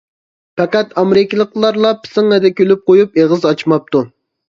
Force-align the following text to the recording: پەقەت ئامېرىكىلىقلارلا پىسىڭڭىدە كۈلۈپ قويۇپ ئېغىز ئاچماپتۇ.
پەقەت 0.61 0.95
ئامېرىكىلىقلارلا 1.01 1.93
پىسىڭڭىدە 2.07 2.55
كۈلۈپ 2.63 2.85
قويۇپ 2.91 3.25
ئېغىز 3.25 3.51
ئاچماپتۇ. 3.53 4.07